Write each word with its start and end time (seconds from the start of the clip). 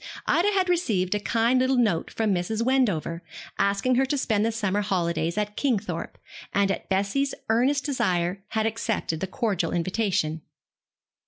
Ida 0.25 0.47
had 0.53 0.67
received 0.67 1.13
a 1.13 1.19
kind 1.19 1.59
little 1.59 1.77
note 1.77 2.09
from 2.09 2.33
Mrs. 2.33 2.65
Wendover, 2.65 3.21
asking 3.59 3.93
her 3.97 4.05
to 4.07 4.17
spend 4.17 4.45
her 4.45 4.51
summer 4.51 4.81
holidays 4.81 5.37
at 5.37 5.55
Kingthorpe, 5.55 6.17
and 6.55 6.71
at 6.71 6.89
Bessie's 6.89 7.35
earnest 7.49 7.85
desire 7.85 8.43
had 8.53 8.65
accepted 8.65 9.19
the 9.19 9.27
cordial 9.27 9.71
invitation. 9.71 10.41